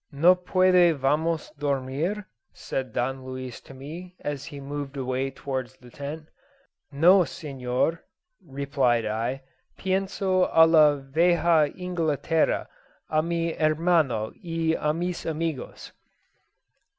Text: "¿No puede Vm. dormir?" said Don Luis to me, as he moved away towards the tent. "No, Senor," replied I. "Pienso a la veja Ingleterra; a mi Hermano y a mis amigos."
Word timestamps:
"¿No 0.11 0.33
puede 0.33 0.95
Vm. 0.97 1.37
dormir?" 1.59 2.25
said 2.53 2.91
Don 2.91 3.23
Luis 3.23 3.61
to 3.61 3.75
me, 3.75 4.15
as 4.21 4.45
he 4.45 4.59
moved 4.59 4.97
away 4.97 5.29
towards 5.29 5.77
the 5.77 5.91
tent. 5.91 6.27
"No, 6.91 7.23
Senor," 7.23 8.03
replied 8.43 9.05
I. 9.05 9.43
"Pienso 9.77 10.49
a 10.51 10.65
la 10.65 10.95
veja 10.95 11.71
Ingleterra; 11.77 12.65
a 13.11 13.21
mi 13.21 13.53
Hermano 13.53 14.31
y 14.43 14.75
a 14.75 14.91
mis 14.91 15.23
amigos." 15.23 15.91